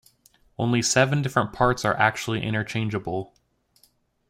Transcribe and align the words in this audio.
Only 0.57 0.81
seven 0.81 1.21
different 1.21 1.53
parts 1.53 1.85
are 1.85 1.95
actually 1.95 2.41
interchangeable. 2.41 3.35